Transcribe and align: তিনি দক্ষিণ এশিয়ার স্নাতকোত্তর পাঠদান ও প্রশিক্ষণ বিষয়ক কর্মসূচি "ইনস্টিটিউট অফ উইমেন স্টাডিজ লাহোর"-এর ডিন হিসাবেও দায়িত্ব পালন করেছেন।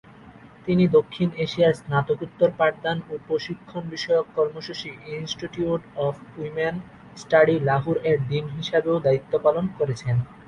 তিনি 0.67 0.83
দক্ষিণ 0.95 1.29
এশিয়ার 1.37 1.77
স্নাতকোত্তর 1.79 2.49
পাঠদান 2.59 2.97
ও 3.05 3.23
প্রশিক্ষণ 3.27 3.83
বিষয়ক 3.89 4.27
কর্মসূচি 4.37 4.89
"ইনস্টিটিউট 5.13 5.81
অফ 5.99 6.13
উইমেন 6.37 6.75
স্টাডিজ 7.17 7.59
লাহোর"-এর 7.63 8.17
ডিন 8.29 8.45
হিসাবেও 8.57 8.97
দায়িত্ব 9.05 9.33
পালন 9.45 9.65
করেছেন। 9.77 10.15